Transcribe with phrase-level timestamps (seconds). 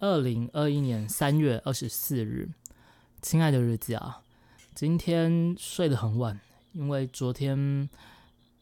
[0.00, 2.48] 二零二一年三月二十四日，
[3.20, 4.22] 亲爱的日子啊，
[4.72, 6.38] 今天睡得很晚，
[6.72, 7.90] 因为昨天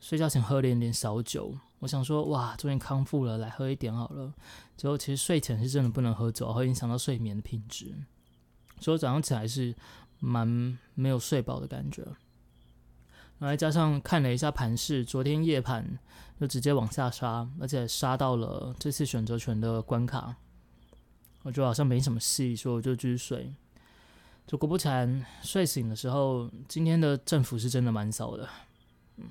[0.01, 1.55] 睡觉前喝了一点小酒。
[1.81, 4.33] 我想说，哇，终于康复了，来喝一点好了。
[4.79, 7.95] 结果其实睡前是真的不能喝酒，会影响到睡眠的品质。
[8.81, 9.75] 所以早上起来是
[10.19, 12.03] 蛮没有睡饱的感觉。
[13.39, 15.99] 然后加上看了一下盘势，昨天夜盘
[16.41, 20.35] 就直接往下杀，而且杀到了这次选择权的关卡，
[21.47, 23.55] 我觉得好像没什么戏，所以我就继续睡。
[24.49, 28.49] 就果不其然，睡醒的时候，今天的振幅是真的蛮少的，
[29.19, 29.27] 嗯，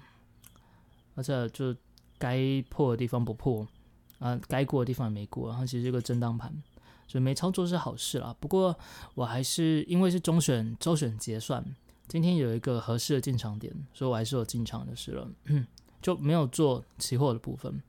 [1.16, 1.76] 而且就
[2.18, 2.40] 该
[2.70, 3.68] 破的地方不破，
[4.20, 6.64] 啊，该过的地方也没过，然后其实是个震荡盘，
[7.06, 8.34] 所以没操作是好事啦。
[8.40, 8.74] 不过
[9.14, 11.76] 我还是因为是中选周选结算。
[12.08, 15.28] 今天有一个合适的进场点，所以我还是有进场的事了，
[16.02, 17.82] 就没有做期货的部分，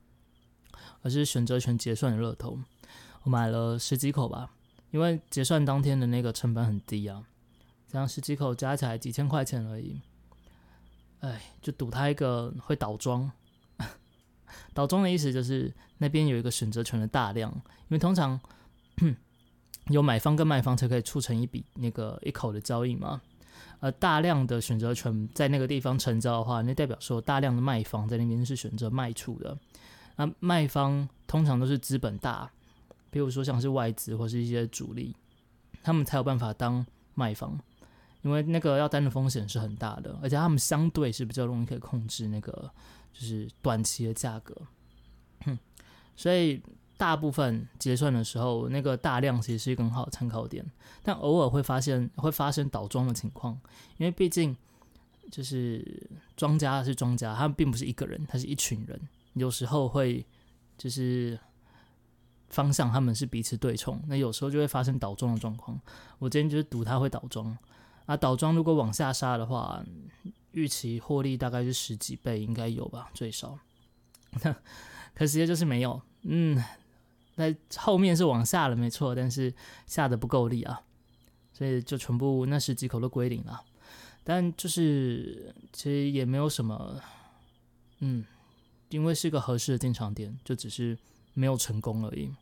[1.02, 2.58] 而是选择权结算的热头，
[3.26, 4.48] 我买了十几口吧，
[4.92, 7.20] 因为结算当天的那个成本很低啊，
[7.88, 10.00] 这样十几口加起来几千块钱而已，
[11.18, 13.28] 哎，就赌它一个会倒装，
[14.72, 18.40] 倒装的意思就是那边有一个选择权的大量，因为通常
[19.90, 23.20] 有买方跟卖方才可以促成一笔那个一口的交易嘛。
[23.80, 29.58] 呃，大量的选择权在那个地方成交的话，那代表说大量的卖方在那边是选择卖出的。
[30.14, 32.48] 那卖方通常都是资本大，
[33.10, 35.14] 比如说像是外资或是一些主力，
[35.82, 37.58] 他们才有办法当卖方，
[38.22, 42.70] 因为那个要担的风险是很大的，而且他们相对是比较容易可以控制那个
[43.12, 44.54] 就是短期的价格，
[46.16, 46.62] 所以。
[46.98, 50.64] 大部分结算的时候，那个大量其实是一个很好的参考点，
[51.02, 53.52] 但偶尔会发现会发生倒庄的情况，
[53.98, 54.56] 因为毕竟
[55.30, 58.98] 就是庄家是庄家，他们并不是一个人，他是一群人，
[59.34, 60.24] 有时候会
[60.78, 61.38] 就是
[62.48, 65.80] 方向他们是彼此对冲，那有时候就会发生倒庄的状况。
[66.18, 67.56] 我今天就是赌它会倒庄
[68.06, 69.84] 啊，倒庄如果往下杀的话，
[70.52, 73.58] 预期获利大概是十几倍，应该有吧，最少。
[75.14, 76.62] 可惜的就是没有，嗯。
[77.38, 79.52] 那后面是往下了，没错，但是
[79.84, 80.80] 下的不够力啊，
[81.52, 83.62] 所以就全部那十几口都归零了。
[84.24, 86.98] 但就是其实也没有什么，
[87.98, 88.24] 嗯，
[88.88, 90.96] 因为是个合适的进场点，就只是
[91.36, 92.34] 没有成功而已。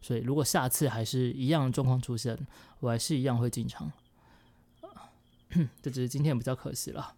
[0.00, 2.38] 所以如果下次还是一样的状况出现，
[2.78, 3.90] 我还是一样会进场。
[5.82, 7.14] 这只是今天比较可惜了。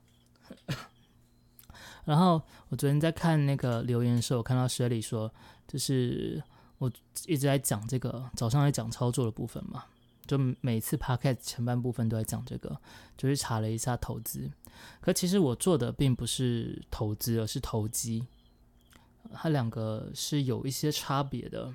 [2.07, 2.41] 然后
[2.71, 5.31] 我昨天在看那个留言的时候，我看到雪里说，
[5.69, 6.43] 就是。
[6.79, 6.91] 我
[7.27, 9.85] 一直在讲这个，早上在讲操作的部分嘛，
[10.27, 12.77] 就每次 p o c a s t 前半部分都在讲这个，
[13.17, 14.51] 就是查了一下投资。
[15.01, 18.27] 可其实我做的并不是投资，而是投机，
[19.33, 21.75] 它两个是有一些差别的。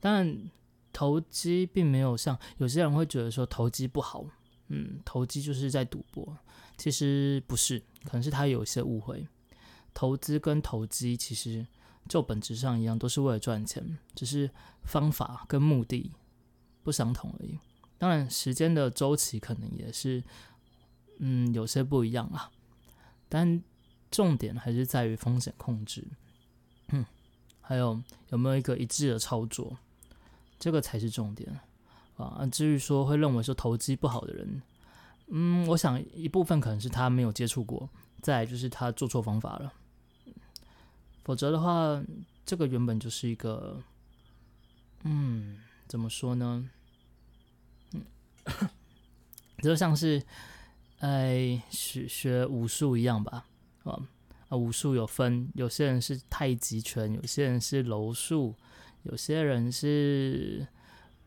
[0.00, 0.50] 但，
[0.92, 4.24] 投机并没有像有些人会觉得说投机不好，
[4.68, 6.36] 嗯，投机就是在赌博。
[6.76, 9.26] 其实不是，可能是他有一些误会。
[9.92, 11.66] 投资跟投机其实。
[12.08, 14.50] 就本质上一样，都是为了赚钱，只是
[14.82, 16.10] 方法跟目的
[16.82, 17.58] 不相同而已。
[17.98, 20.24] 当然，时间的周期可能也是，
[21.18, 22.50] 嗯，有些不一样啊。
[23.28, 23.62] 但
[24.10, 26.04] 重点还是在于风险控制，
[26.88, 27.04] 嗯，
[27.60, 29.76] 还有有没有一个一致的操作，
[30.58, 31.60] 这个才是重点
[32.16, 32.46] 啊。
[32.50, 34.62] 至于说会认为说投机不好的人，
[35.28, 37.88] 嗯，我想一部分可能是他没有接触过，
[38.22, 39.72] 再就是他做错方法了。
[41.24, 42.02] 否则的话，
[42.46, 43.82] 这个原本就是一个，
[45.02, 46.70] 嗯，怎么说呢？
[47.92, 48.02] 嗯，
[49.62, 50.22] 就像是，
[51.00, 53.44] 哎，学学武术一样吧，
[54.48, 58.54] 啊，武术有分，有些人是太极拳，有些人是柔术，
[59.02, 60.66] 有些人是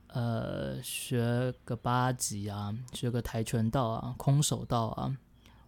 [0.08, 5.18] 呃学个八极啊，学个跆拳道啊，空手道啊，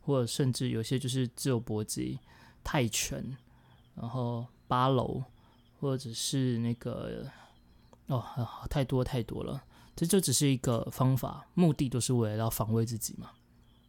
[0.01, 2.19] 或者甚至有些就是自由搏击、
[2.63, 3.37] 泰拳。
[3.95, 5.23] 然后八楼，
[5.79, 7.29] 或者是那个
[8.07, 8.25] 哦，
[8.67, 9.63] 太多太多了。
[9.95, 13.29] 这就只是一个方法，目的都是为了要防卫自己嘛。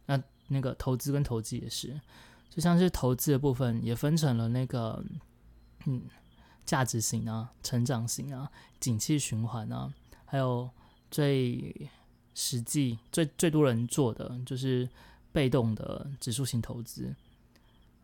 [0.05, 1.99] 那那个投资跟投机也是，
[2.55, 5.03] 就像是投资的部分也分成了那个
[5.85, 6.03] 嗯
[6.65, 8.49] 价值型啊、成长型啊、
[8.79, 9.93] 景气循环啊，
[10.23, 10.69] 还有
[11.11, 11.89] 最
[12.33, 14.89] 实际、最最多人做的就是
[15.33, 17.13] 被动的指数型投资，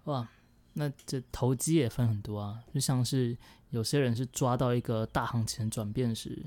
[0.03, 0.27] 哇。
[0.73, 3.37] 那这投机也分很多啊，就像是
[3.71, 6.45] 有些人是抓到一个大行情转变时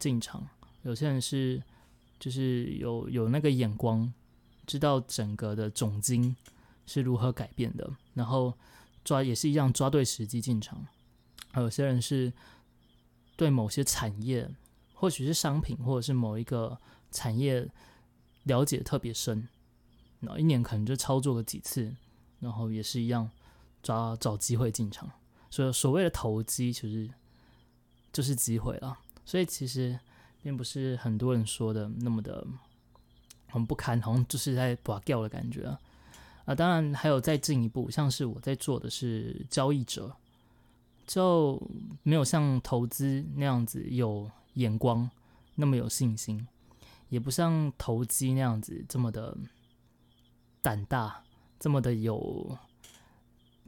[0.00, 0.44] 进场，
[0.82, 1.62] 有些人是
[2.18, 4.12] 就是有有那个眼光，
[4.66, 6.34] 知道整个的总金
[6.86, 8.52] 是如何改变的，然后
[9.04, 10.86] 抓也是一样抓对时机进场，
[11.50, 12.32] 还有些人是
[13.36, 14.48] 对某些产业
[14.94, 16.78] 或许是商品，或者是某一个
[17.10, 17.68] 产业
[18.44, 19.48] 了解特别深，
[20.20, 21.94] 然后一年可能就操作个几次，
[22.40, 23.30] 然后也是一样
[23.82, 25.10] 找找机会进场。
[25.50, 27.12] 所以所谓的投机，其实
[28.12, 28.98] 就是机会了。
[29.24, 29.98] 所以其实
[30.42, 32.46] 并不是很多人说的那么的
[33.48, 35.78] 很不堪，好像就是在拔掉的感觉啊。
[36.44, 40.14] 啊，当然还有再进一步，像是我在做的是交易者，
[41.06, 41.60] 就
[42.02, 45.08] 没有像投资那样子有眼光，
[45.54, 46.46] 那么有信心，
[47.08, 49.36] 也不像投机那样子这么的
[50.60, 51.22] 胆大，
[51.58, 52.58] 这么的有。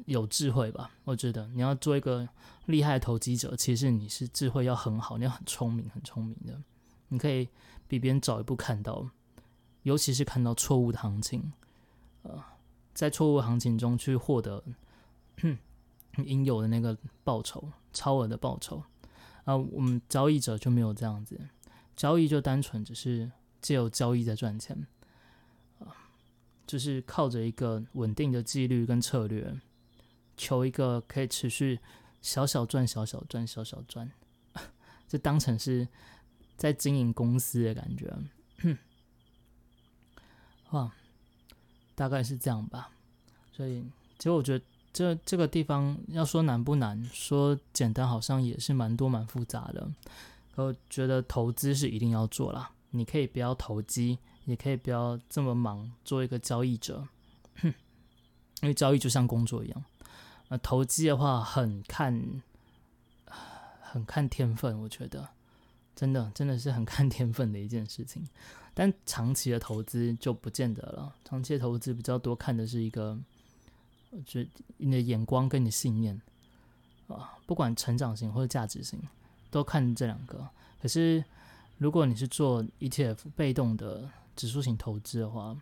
[0.07, 0.91] 有智慧吧？
[1.05, 2.29] 我觉得你要做一个
[2.67, 6.61] 厉害的投机者，其实你是智慧要很好，你要很聪明，很聪明的。
[7.07, 7.49] 你可以
[7.87, 9.09] 比别人早一步看到，
[9.85, 11.53] 尤其是看到错误的行情，
[12.23, 12.43] 呃，
[12.95, 14.65] 在错误行情中去获得
[16.25, 18.83] 应有的那个报酬，超额的报酬。
[19.45, 21.39] 啊，我们交易者就没有这样子，
[21.95, 23.31] 交易就单纯只是
[23.61, 24.87] 借由交易在赚钱，
[25.81, 25.93] 啊，
[26.67, 29.61] 就是靠着一个稳定的纪律跟策略。
[30.37, 31.79] 求一个可以持续
[32.21, 34.11] 小小赚、小小赚、小小赚，
[35.07, 35.87] 就当成是
[36.57, 38.13] 在经营公司的感觉。
[40.71, 40.93] 哇，
[41.95, 42.91] 大概是这样吧。
[43.53, 43.83] 所以，
[44.19, 49.89] 其实我觉得这这个地方要说难不难，说简单好像也是蛮多蛮复杂的。
[50.57, 57.07] 我觉得投资是一定要做啦，你可以不要投机，也可以不要这么忙做一个交易者，
[57.63, 57.73] 因
[58.69, 59.85] 为交易就像工作一样。
[60.49, 62.43] 呃，投机的话很看，
[63.81, 65.29] 很看天分，我觉得
[65.95, 68.27] 真的真的是很看天分的一件事情。
[68.75, 73.17] 但长期的投资就不见得了，长期的投资比较多看的是一个，
[74.11, 76.21] 我觉得你的眼光跟你的信念
[77.07, 79.01] 啊，不管成长型或者价值型，
[79.51, 80.49] 都看这两个。
[80.83, 81.25] 可是
[81.79, 85.57] 如果你是做 ETF 被动的指数型投资的话，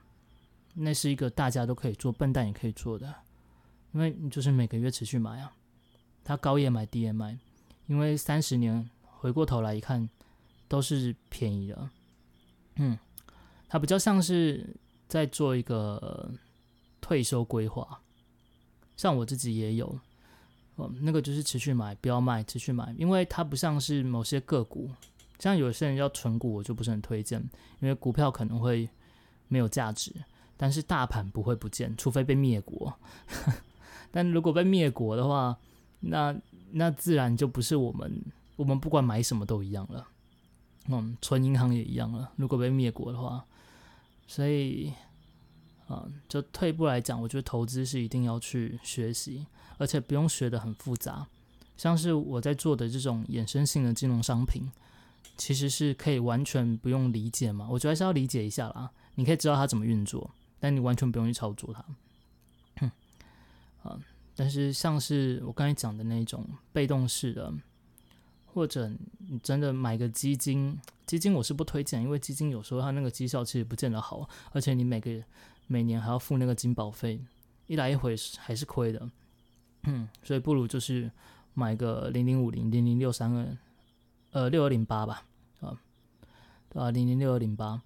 [0.73, 3.15] 那是一个大家都可以做，笨蛋也可以做的。
[3.93, 5.53] 因为你就是每个月持续买啊，
[6.25, 7.39] 它高也买，低也买，
[7.89, 10.09] 因为三十年回过头来一看，
[10.73, 11.91] 都是便宜的。
[12.77, 12.99] 嗯，
[13.69, 14.75] 它比较像是
[15.07, 16.33] 在做一个
[16.99, 18.01] 退休规划，
[18.97, 19.87] 像我自己也有，
[20.77, 24.91] 哦，那个就是持续买，不要卖，持续买，因为它不像是某些个股，
[25.39, 27.39] 像有些人要存股，我就不是很推荐，
[27.81, 28.89] 因为股票可能会
[29.49, 30.11] 没有价值，
[30.57, 32.91] 但是大盘不会不见，除非被灭国。
[34.11, 35.55] 但如果被灭国的话，
[36.01, 36.35] 那
[36.71, 38.25] 那自然就不是我们，
[38.57, 40.09] 我们不管买什么都一样了。
[40.89, 42.33] 嗯，存银行也一样了。
[42.37, 43.45] 如果被灭国的话，
[44.27, 44.93] 所以，
[45.87, 49.47] 啊，就退一步来讲，我觉得投资是一定要去学习，
[49.79, 51.27] 而且不用学的很复杂。
[51.77, 54.71] 像是我在做的这种衍生性的金融商品，
[55.37, 57.67] 其实是可以完全不用理解嘛。
[57.71, 58.91] 我觉得还是要理解一下啦。
[59.15, 61.85] 你可以知道它怎么运作，但你完全不用去操作它。
[63.85, 64.01] 嗯，
[64.37, 67.53] 但是像是我刚才讲的那种被动式的，
[68.53, 68.91] 或者
[69.29, 75.11] 你真的买个基金，基金我是不推荐，因为基金有时候它那个绩效其实不见得好，而且你每个
[75.67, 77.21] 每年还要付那个金保费，
[77.67, 79.11] 一来一回还是亏的。
[79.85, 81.11] 嗯，所以不如就是
[81.55, 83.57] 买个零零五零零零六三二，
[84.33, 85.25] 呃六二零八吧，
[85.61, 85.81] 啊，
[86.75, 87.83] 啊零零六二零八，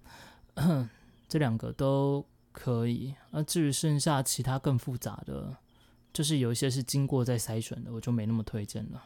[1.27, 3.15] 这两个都可以。
[3.31, 5.57] 而至于剩下其他更复杂的。
[6.13, 9.03] 就是有一些是经过再筛选的，我就没那么推荐了。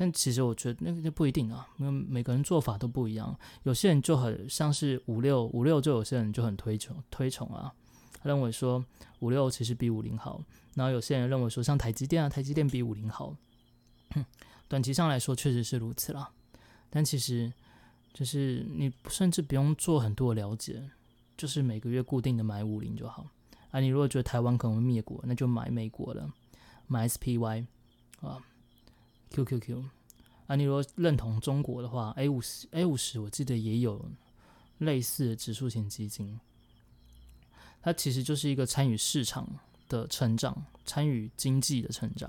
[0.00, 3.38] 但其实我觉得那个就不一定啊，因为每个人做法都不一样。
[3.64, 7.70] 有些人就很像是五六五六，就有些人就很推崇推崇啊，
[8.14, 8.82] 他认为说
[9.18, 10.42] 五六其实比五零好。
[10.74, 13.36] 然后有些人认为说像台积电啊，台积电比五零好。
[14.68, 16.30] 短期上来说确实是如此啦，
[16.88, 17.52] 但其实
[18.14, 20.82] 就是你甚至不用做很多了解，
[21.36, 23.26] 就是每个月固定的买五零就好。
[23.70, 26.26] 啊，你如果觉得台湾可能会灭国，那就买美国的，
[26.86, 27.66] 买 SPY
[28.22, 28.38] 啊
[29.30, 29.84] ，QQQ。
[30.46, 34.04] 啊，你如果认同中国的话，A 五十 A 五十，我记得也有
[34.78, 36.40] 类似的指数型基金。
[37.82, 39.48] 它其实就是一个参与市场
[39.88, 42.28] 的成长，参与经济的成长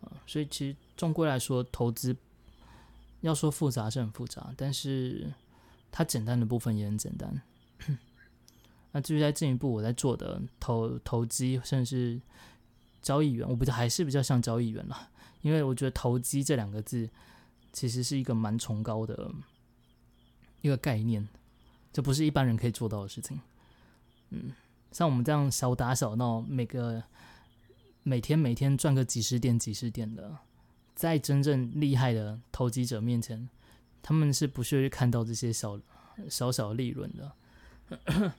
[0.00, 0.12] 啊。
[0.26, 2.14] 所以其实终归来说，投资
[3.20, 5.32] 要说复杂是很复杂，但是
[5.90, 7.40] 它简单的部分也很简单。
[8.90, 12.20] 那至于再进一步，我在做的投投机，甚至
[13.02, 17.10] 交易员，我比较还是比较像交易员啦，因为我觉得投机这两个字
[17.72, 19.30] 其实是一个蛮崇高的
[20.60, 21.28] 一个概念，
[21.92, 23.40] 这不是一般人可以做到的事情。
[24.30, 24.52] 嗯，
[24.92, 27.02] 像我们这样小打小闹，每个
[28.02, 30.38] 每天每天赚个几十点几十点的，
[30.94, 33.48] 在真正厉害的投机者面前，
[34.00, 35.80] 他们是不屑于看到这些小
[36.30, 37.32] 小小利润的。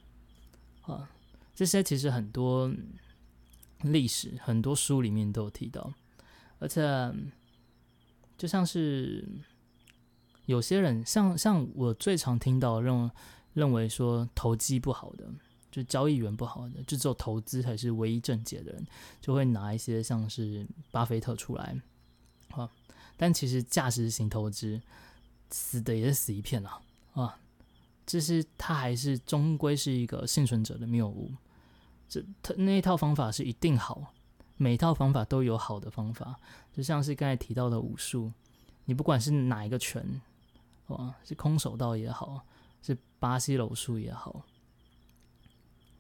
[0.84, 1.10] 啊，
[1.54, 2.72] 这些其实很多
[3.84, 5.94] 历史很多书里面都有提到，
[6.60, 6.82] 而且
[8.38, 9.28] 就像是
[10.46, 13.12] 有些人，像像我最常听到认
[13.54, 15.28] 认为说投机不好的。
[15.74, 18.86] 就交易员不好的，就只有投资才是唯一正解的人，
[19.20, 21.76] 就会拿一些像是巴菲特出来，
[22.52, 22.70] 啊，
[23.18, 24.80] 但其实价值型投资
[25.50, 26.80] 死的也是死一片啊
[27.14, 27.40] 啊，
[28.06, 31.32] 就是他还是终归是一个幸存者的谬误，
[32.08, 34.14] 这他那一套方法是一定好，
[34.58, 36.36] 每一套方法都有好的方法，
[36.72, 38.32] 就像是刚才提到的武术，
[38.86, 40.22] 你不管是哪一个拳，
[40.88, 42.46] 哇，是空手道也好，
[42.82, 44.44] 是巴西柔术也好。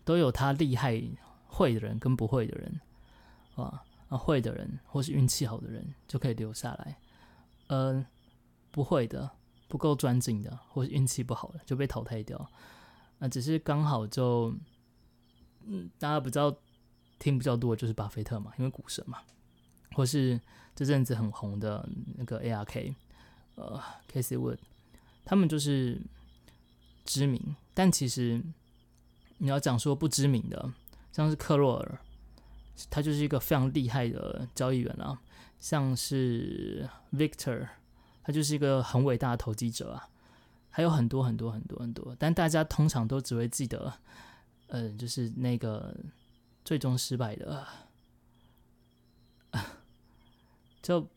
[0.05, 1.01] 都有他厉害
[1.47, 2.81] 会的人跟不会的人，
[3.55, 6.97] 啊啊会的人或是运气好的人就可以留下来，
[7.67, 8.05] 呃
[8.69, 9.31] 不会的
[9.69, 12.49] 不够专精的或是运气不好的就被淘汰掉，
[13.19, 14.53] 那只是刚好就，
[15.65, 16.55] 嗯大家比较
[17.19, 19.19] 听比较多的就是巴菲特嘛，因为股神嘛，
[19.93, 20.39] 或是
[20.75, 22.95] 这阵子很红的那个 ARK，
[23.55, 24.57] 呃 Casey Wood，
[25.25, 26.01] 他们就是
[27.05, 28.41] 知名，但其实。
[29.39, 30.71] 你要讲说不知名的，
[31.11, 31.99] 像是克洛尔，
[32.89, 35.19] 他就是一个非常厉害的交易员啊。
[35.59, 37.67] 像是 Victor，
[38.23, 40.07] 他就是一个很伟大的投机者啊。
[40.69, 43.93] 还有很多很多很多很多，但大家通常都只会记得，
[44.73, 45.95] 呃，就是那个
[46.65, 47.67] 最终失败的，
[50.81, 51.07] 就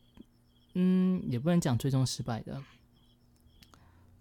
[0.75, 2.61] 嗯，也不能讲最终失败的。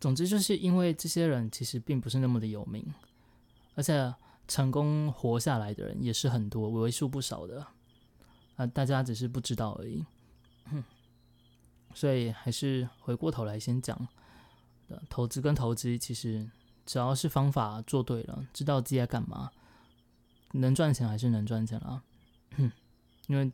[0.00, 2.82] 总之，就是因为这些人其实并不是那么的有名。
[3.74, 4.14] 而且
[4.48, 7.66] 成功活下来的人也是很多，为数不少的，
[8.56, 10.02] 啊，大家只是不知道而已。
[11.92, 14.08] 所以还是回过头来先讲，
[15.10, 16.50] 投资跟投资其实
[16.86, 19.50] 只要是方法做对了，知道自己在干嘛，
[20.52, 22.02] 能赚钱还是能赚钱啊。
[23.28, 23.52] 因为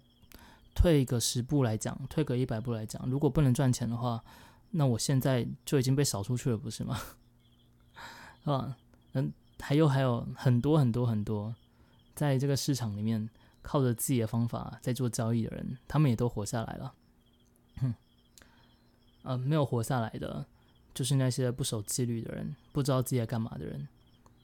[0.75, 4.23] 退个十步来讲，退个一百步来讲，如果不能赚钱的话，
[4.71, 7.01] 那我现在就已经被扫出去了，不是吗？
[8.45, 8.77] 啊，
[9.15, 9.33] 嗯。
[9.65, 11.55] 还有还有很多很多很多，
[12.17, 13.31] 在这个市场里面
[13.63, 16.93] 靠着自己的方法在做交易的人，他们也都活下来了。
[17.77, 17.95] 哼，
[19.23, 20.45] 呃，没有活下来的，
[20.95, 23.87] 就是那些不守纪律的人，不知道自己在干嘛的人。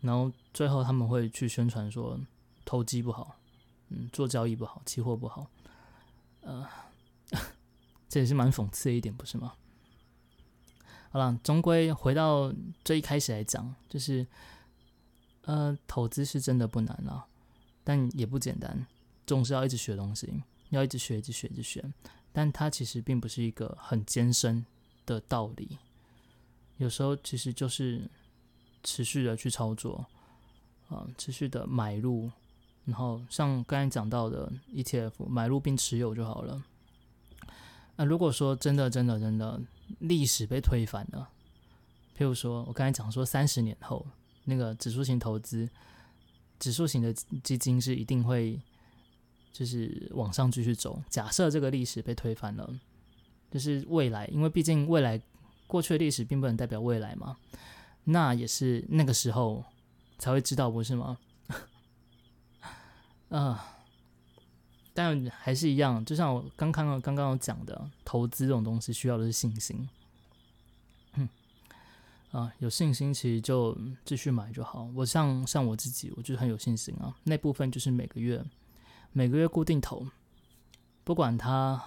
[0.00, 2.19] 然后最后他们会去宣传说
[2.64, 3.37] 投机不好，
[3.88, 5.47] 嗯，做交易不好，期货不好。
[6.43, 6.67] 呃，
[8.09, 9.55] 这也是蛮讽刺的一点，不是吗？
[11.11, 12.52] 好了，终归回到
[12.85, 14.26] 最一开始来讲，就是。
[15.43, 17.26] 呃，投资是真的不难啊，
[17.83, 18.87] 但也不简单，
[19.26, 20.31] 总是要一直学东西，
[20.69, 21.83] 要一直学，一直学，一直学。
[22.35, 24.67] 但它其实并不是一个很艰深
[25.07, 25.78] 的道理，
[26.79, 28.11] 有时候其实就是
[28.83, 30.05] 持续的去操作，
[30.89, 32.29] 啊，持续的买入，
[32.85, 36.65] 然后像刚才讲到的 ETF，买入并持有就好了。
[37.97, 39.61] 那如果说真的、真的、真的
[39.99, 41.29] 历史被推翻了，
[42.17, 44.07] 譬如说我刚才讲说三十年后。
[44.51, 45.69] 那个指数型投资，
[46.59, 48.59] 指数型的基金是一定会，
[49.53, 51.03] 就是往上继续走。
[51.11, 52.81] 假设这个历史被推翻了，
[53.51, 55.21] 就是未来，因为毕竟未来
[55.69, 57.37] 过去的历史并不能代表未来嘛，
[58.03, 59.65] 那也是那个时候
[60.19, 61.17] 才会知道，不是吗？
[63.29, 63.77] 啊，
[64.93, 69.89] 但还是一样，就像我刚刚刚刚有讲的，投资这种东西需要的是信心。
[72.31, 74.87] 啊，有信心其实就继续买就好。
[74.95, 77.17] 我像像我自己，我就很有信心啊。
[77.25, 78.45] 那部分就是每个月
[79.13, 80.07] 每个月固定投，
[81.05, 81.83] 不管它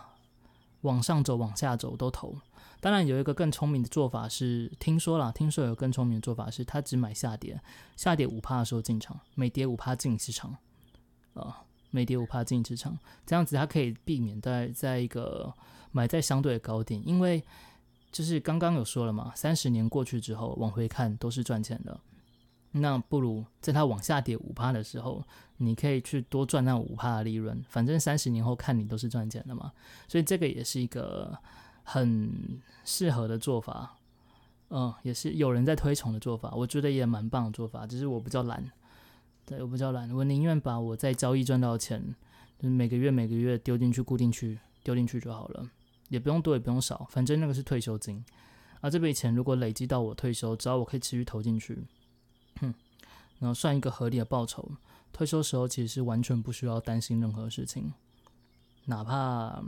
[0.82, 2.36] 往上走往下走都投。
[2.82, 7.58] 当然有一个更聪明的做法是，听说啦，听说有更聪明的做法是，他只买下跌，
[7.96, 10.58] 下跌五趴的时候进场，每跌五趴进市场，
[11.36, 15.54] 啊，每跌五趴进市场，这样子它可以避免在在一个
[15.94, 17.42] 买在相对的高点，因为。
[18.14, 21.98] 就是刚刚有说了嘛，三十年过去之后往回看都是赚钱的，
[22.72, 25.24] 那不如在它往下跌五趴的时候，
[25.56, 29.72] 你可以去多赚那五趴的利润，反正三十年后看你都是赚钱的嘛。
[30.10, 31.34] 所以这个也是一个
[31.92, 33.98] 很适合的做法，
[34.70, 37.86] 嗯，也是有人在推崇的做法，我觉得也蛮棒的做法。
[37.86, 38.72] 只是我比较懒，
[39.46, 42.16] 对我比较懒，我宁愿把我在交易赚到的钱，
[42.58, 45.70] 就是每个月每个月丢进去固定去丢进去就好了。
[46.08, 48.24] 也不用多，也不用少，反正那个是退休金，
[48.80, 51.86] 而这笔钱如果累积到我退休，只要我可以持续投进去，
[52.60, 52.74] 哼，
[53.40, 54.72] 然后算一个合理的报酬，
[55.12, 57.94] 退休时候其实是完全不需要担心任何事情，
[58.86, 59.64] 哪怕，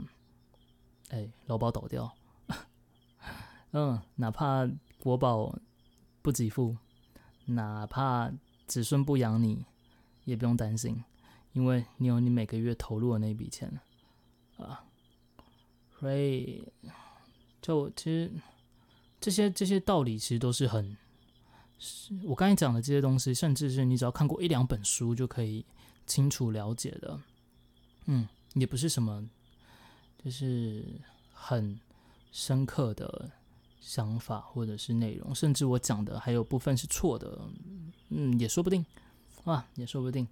[1.10, 2.12] 哎，劳保倒掉，
[3.72, 4.68] 嗯，哪怕
[4.98, 5.56] 国宝
[6.22, 6.76] 不给付，
[7.46, 8.32] 哪怕
[8.66, 9.64] 子孙不养你，
[10.24, 11.04] 也不用担心，
[11.52, 13.80] 因为你有你每个月投入的那笔钱
[14.56, 14.84] 啊。
[15.98, 16.62] 所以，
[17.62, 18.30] 就其实
[19.20, 20.96] 这些这些道理，其实都是很，
[21.78, 25.64] 是我刚才讲的这些东西，甚至是你只要看过一两本书就可以
[26.06, 27.18] 清楚了解的。
[28.06, 29.26] 嗯，也不是什么，
[30.24, 30.82] 就是
[31.32, 31.78] 很
[32.32, 33.30] 深刻的
[33.78, 37.38] 想法或者是内容，甚至我讲的还有部分是错的，
[38.08, 38.86] 嗯，也说不定，
[39.44, 40.26] 啊，也说不定，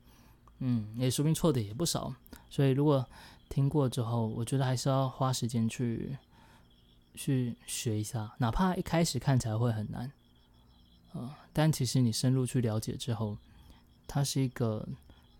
[0.60, 2.14] 嗯，也说不定错的也不少。
[2.48, 3.06] 所以如果
[3.50, 6.16] 听过之后，我觉得还是要花时间去
[7.14, 10.10] 去学一下，哪怕一开始看起来会很难，
[11.12, 13.36] 啊，但其实你深入去了解之后，
[14.06, 14.88] 它是一个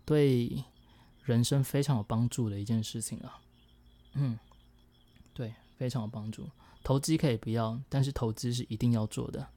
[0.05, 0.63] 对。
[1.25, 3.39] 人生非常有帮助的一件事情啊，
[4.13, 4.37] 嗯，
[5.33, 6.49] 对，非常有帮助。
[6.83, 9.47] 投机可以不要，但是投资是一定要做的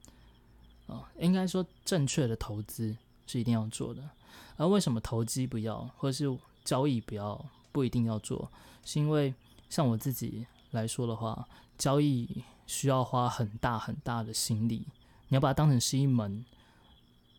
[0.86, 1.10] 啊。
[1.18, 2.96] 应该说，正确的投资
[3.26, 4.08] 是一定要做的。
[4.56, 8.50] 而为什么投机不要，或者是交易不要，不一定要做？
[8.84, 9.34] 是因为
[9.68, 11.46] 像我自己来说的话，
[11.76, 14.86] 交易需要花很大很大的心力，
[15.28, 16.44] 你要把它当成是一门，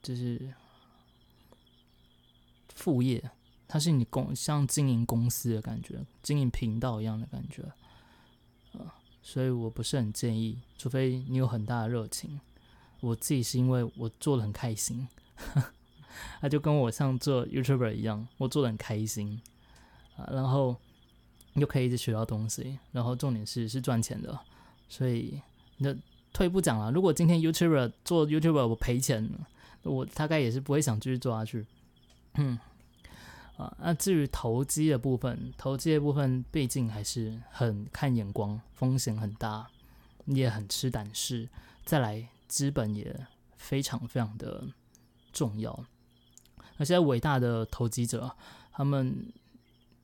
[0.03, 0.53] 就是
[2.75, 3.31] 副业。
[3.67, 7.63] 它是你公像经营公司的感觉，经营频道一样的感觉，
[8.73, 8.89] 呃，
[9.21, 12.39] 所以我不是很建议，除非你有很大的热情。
[13.01, 15.07] 我自己是因为我做的很开心，
[16.41, 19.39] 那就跟我像做 YouTuber 一样，我做的很开心
[20.15, 20.75] 啊，然后
[21.53, 24.39] 又可以一直学到东西，然后重点是是赚钱的，
[24.87, 25.39] 所以
[25.77, 25.93] 那
[26.33, 29.29] 退一步讲了，如果今天 YouTuber 做 YouTuber 我赔钱，
[29.83, 31.67] 我大概也是不会想继续做下去，
[32.35, 32.57] 嗯。
[33.57, 39.67] 啊，那至于投机的部分，投机的部分毕竟还是很看眼光，风险很大，
[40.25, 41.49] 你也很吃胆识。
[41.83, 44.63] 再来，资本也非常非常的
[45.33, 45.85] 重要。
[46.77, 48.31] 那些伟大的投机者，
[48.71, 49.33] 他们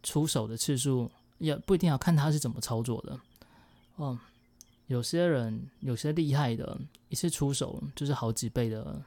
[0.01, 3.19] 出手的次数也不一定要看他是怎么操作的。
[3.97, 4.17] 哦，
[4.87, 8.99] 有些人有些厉害的，一次出手就是好几倍的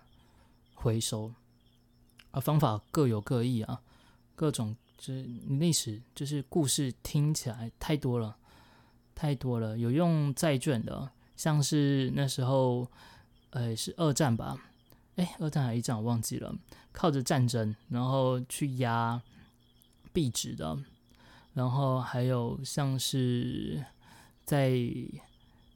[0.75, 1.33] 回收，
[2.31, 3.81] 啊，方法各有各异啊。
[4.37, 8.37] 各种就是历史，就是故事听起来太多了，
[9.15, 9.77] 太多了。
[9.79, 12.87] 有用债券的，像是那时候，
[13.51, 14.57] 呃，是二战吧？
[15.17, 16.55] 哎，二战还是一战我忘记了。
[16.93, 19.21] 靠着战争，然后去压
[20.13, 20.79] 币值的，
[21.55, 23.83] 然后还有像是
[24.45, 24.79] 在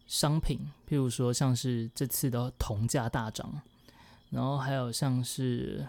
[0.06, 3.60] 商品，譬如说像是这次的铜价大涨，
[4.28, 5.88] 然后还有像是。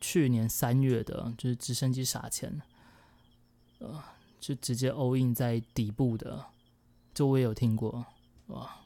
[0.00, 2.60] 去年三月的，就是直升机撒钱，
[3.78, 4.02] 呃，
[4.40, 6.46] 就直接 all in 在底部的，
[7.12, 8.04] 这我也有听过，
[8.46, 8.76] 哇，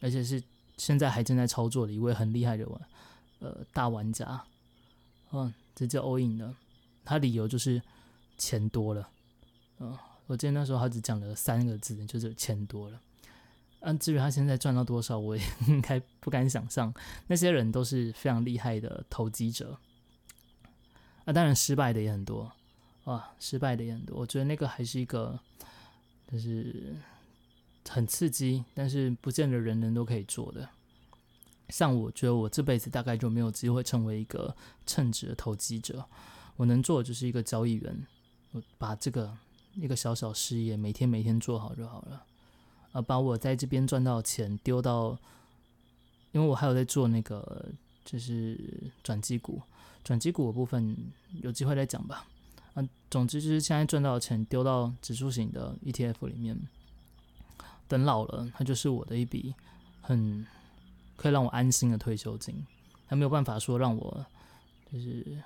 [0.00, 0.42] 而且是
[0.76, 2.80] 现在还正在操作的一位很厉害的玩，
[3.38, 4.44] 呃，大玩家，
[5.30, 6.52] 嗯，直接 all in 的，
[7.04, 7.80] 他理由就是
[8.36, 9.08] 钱多了，
[9.78, 13.00] 嗯，我记得那时候他只讲了三个字，就是钱多了，
[13.80, 16.92] 嗯，至于他现在赚到多少，我也 应该不敢想象，
[17.28, 19.78] 那些人都是非常厉害的投机者。
[21.24, 22.50] 啊，当然失败的也很多，
[23.04, 24.18] 啊，失败的也很多。
[24.18, 25.38] 我觉得那个还是一个，
[26.30, 26.96] 就是
[27.88, 30.68] 很刺激，但是不见得人人都可以做的。
[31.68, 34.54] 像我觉得我这辈子大概就没有机会成为一个
[34.84, 36.04] 称职的投机者，
[36.56, 38.06] 我能做的就是一个交易员，
[38.50, 39.34] 我把这个
[39.74, 42.26] 一个小小事业每天每天做好就好了，
[42.92, 45.18] 啊，把我在这边赚到钱丢到，
[46.32, 47.70] 因为我还有在做那个
[48.04, 48.58] 就是
[49.02, 49.60] 转机股。
[50.04, 50.96] 转机股的部分
[51.42, 52.26] 有机会再讲吧。
[52.74, 56.58] 啊，总之就是现在赚到的钱丢到指数型的 ETF 里面，
[57.86, 59.54] 等老了，它就是我的一笔
[60.00, 60.46] 很
[61.16, 62.64] 可以让我安心的退休金。
[63.06, 64.26] 它没有办法说让我
[64.90, 65.42] 就是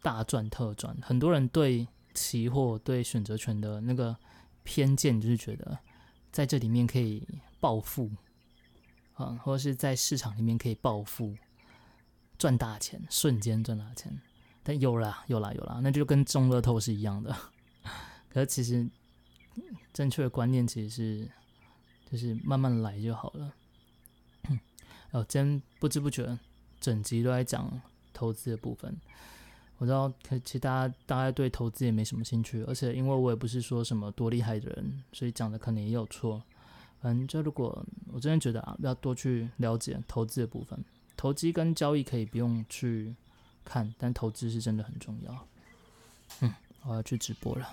[0.00, 0.96] 大赚特赚。
[1.02, 4.16] 很多人对期货、对选择权的那个
[4.62, 5.76] 偏见，就是觉得
[6.30, 7.26] 在这里面可以
[7.58, 8.08] 暴富，
[9.14, 11.36] 啊，或者是在市场里面可以暴富。
[12.42, 14.12] 赚大钱，瞬间赚大钱，
[14.64, 17.32] 但有啦，有啦，有啦，那就跟中乐透是一样的。
[18.28, 18.84] 可是其实
[19.92, 21.30] 正确的观念其实是，
[22.10, 23.54] 就是慢慢来就好了。
[25.12, 26.36] 哦，今天不知不觉
[26.80, 27.80] 整集都在讲
[28.12, 28.92] 投资的部分。
[29.78, 36.42] 我知道，可其实大家大概对投资也没什么兴趣，而且因为我也不是说什么多厉害的人，所以讲的可能也有错。
[37.00, 40.84] 反正就如果我真的觉得啊，要多去了解投资的部分。
[41.22, 43.14] 投机跟交易可以不用去
[43.64, 45.46] 看，但投资是真的很重要。
[46.40, 47.72] 嗯，我要去直播了。